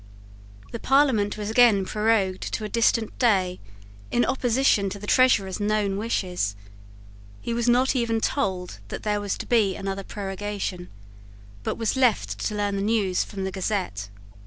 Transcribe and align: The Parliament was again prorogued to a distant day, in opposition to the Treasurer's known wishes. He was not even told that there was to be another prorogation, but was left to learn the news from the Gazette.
The 0.71 0.79
Parliament 0.79 1.37
was 1.37 1.51
again 1.51 1.85
prorogued 1.85 2.51
to 2.53 2.63
a 2.63 2.67
distant 2.69 3.15
day, 3.19 3.59
in 4.09 4.25
opposition 4.25 4.89
to 4.89 4.97
the 4.97 5.05
Treasurer's 5.05 5.59
known 5.59 5.95
wishes. 5.95 6.55
He 7.39 7.53
was 7.53 7.69
not 7.69 7.95
even 7.95 8.19
told 8.19 8.79
that 8.87 9.03
there 9.03 9.21
was 9.21 9.37
to 9.37 9.45
be 9.45 9.75
another 9.75 10.03
prorogation, 10.03 10.89
but 11.61 11.75
was 11.77 11.95
left 11.95 12.39
to 12.39 12.55
learn 12.55 12.77
the 12.77 12.81
news 12.81 13.23
from 13.23 13.43
the 13.43 13.51
Gazette. 13.51 14.09